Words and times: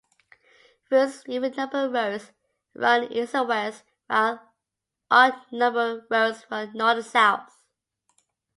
Routes: 0.89 1.21
even-numbered 1.27 1.91
roads 1.93 2.31
run 2.73 3.03
east 3.13 3.35
and 3.35 3.47
west, 3.47 3.83
while 4.07 4.41
odd-numbered 5.11 6.07
roads 6.09 6.43
run 6.49 6.71
north 6.73 6.97
and 6.97 7.05
south. 7.05 7.61